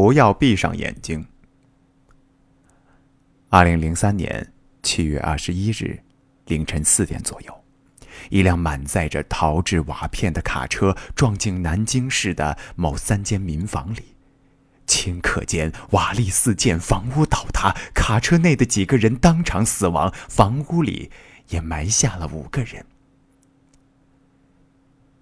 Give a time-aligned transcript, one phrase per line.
[0.00, 1.26] 不要闭上眼睛。
[3.50, 4.50] 二零零三年
[4.82, 6.02] 七月二十一日
[6.46, 7.64] 凌晨四点左右，
[8.30, 14.16] 一辆满载着陶制瓦片的卡车撞进南京市的某三间民房里，
[14.86, 21.10] 顷刻间瓦砾四溅，房屋倒塌，卡车内的几个人当场死亡，房屋里
[21.50, 22.82] 也埋下了五个人。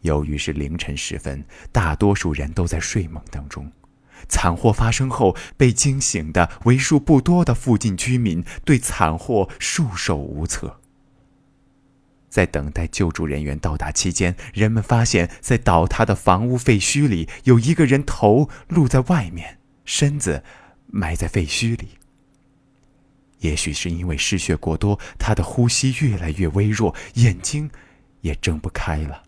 [0.03, 3.69] 由于是凌晨时分，大多数人都在睡梦当中。
[4.29, 10.81] 惨祸发生后，被惊醒的为数不多的附近居民对惨祸束手无策。
[12.29, 20.43] 在等待救助人员到达期间，人们发现，在倒塌的房屋废墟里，有一个人头露在外面，身子
[20.87, 21.89] 埋在废墟里。
[23.39, 27.71] 也许是因为失血过多，他的呼吸越来越微弱，眼睛
[28.21, 29.23] 也睁不开了。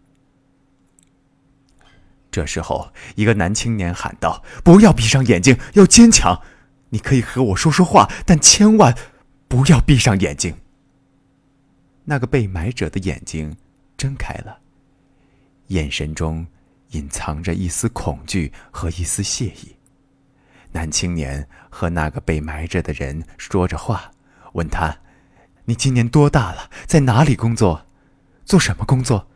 [2.30, 6.41] 这时候，一个男青年喊道：“不要闭上眼睛，要坚强。
[6.91, 8.96] 你可以和我说说话，但千万
[9.49, 10.57] 不要闭上眼睛。”
[12.05, 13.57] 那个被埋者的眼睛
[13.96, 14.59] 睁开了，
[15.68, 16.46] 眼神中
[16.90, 19.77] 隐藏着一丝恐惧和一丝谢意。
[20.73, 24.10] 男青年和那个被埋着的人说着话，
[24.52, 24.96] 问他
[25.66, 26.71] ：“你今年多大了？
[26.87, 27.87] 在哪里工作？
[28.45, 29.27] 做什么工作？”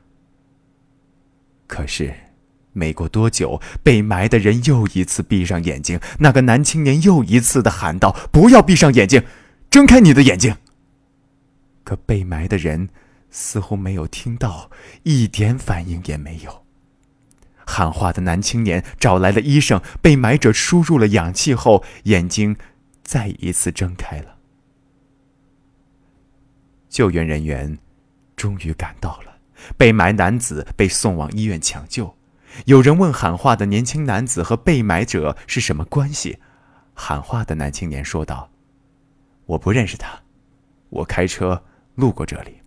[1.67, 2.15] 可是。
[2.75, 5.99] 没过多久，被埋的人又一次闭上眼睛。
[6.19, 9.25] 那个男青年又一次的喊道：“不要闭上眼睛，
[9.71, 10.55] 睁开你的眼睛。”
[11.85, 12.91] 可被埋的人
[13.31, 14.71] 似乎没有听到，
[15.05, 16.65] 一点反应也没有。
[17.67, 22.57] 喊话的男青年找来了医生，被埋者输入了氧气后，眼睛
[23.03, 24.37] 再一次睁开了。
[26.89, 27.79] 救援人员
[28.37, 29.39] 终于赶到了，
[29.77, 32.15] 被埋男子被送往医院抢救。
[32.67, 36.39] 有人问喊话的年轻男子和被埋者是什么关系？
[36.95, 38.51] 喊话的男青年说道
[39.47, 40.21] ：“我不认识他，
[40.89, 41.65] 我开车
[41.97, 42.61] 路过这里，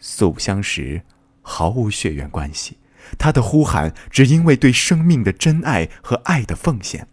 [0.00, 1.02] 素不相识，
[1.40, 2.78] 毫无血缘关系。
[3.16, 7.06] 他的呼喊只因为对生命的真爱和爱的奉献。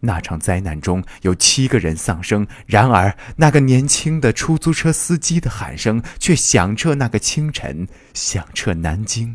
[0.00, 9.34] 那场灾难中有七个人丧生，然而那个年轻的出租车司机的喊声却响彻那个清晨，响彻南京。”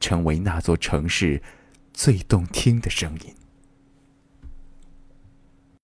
[0.00, 1.42] 成为那座城市
[1.92, 3.34] 最动听的声音。